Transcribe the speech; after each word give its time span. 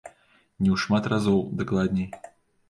Не 0.63 0.69
ў 0.75 0.79
шмат 0.83 1.09
разоў, 1.13 1.37
дакладней. 1.61 2.09